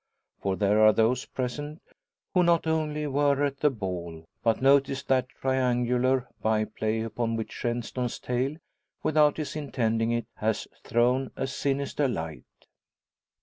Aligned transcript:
For 0.41 0.55
there 0.55 0.79
are 0.81 0.93
those 0.93 1.25
present 1.25 1.79
who 2.33 2.41
not 2.41 2.65
only 2.65 3.05
were 3.05 3.43
at 3.45 3.59
the 3.59 3.69
ball, 3.69 4.25
but 4.41 4.59
noticed 4.59 5.07
that 5.09 5.29
triangular 5.29 6.27
byplay 6.41 7.01
upon 7.01 7.35
which 7.35 7.51
Shenstone's 7.51 8.17
tale, 8.17 8.55
without 9.03 9.37
his 9.37 9.55
intending 9.55 10.09
it, 10.11 10.25
has 10.37 10.67
thrown 10.83 11.29
a 11.35 11.45
sinister 11.45 12.07
light. 12.07 12.45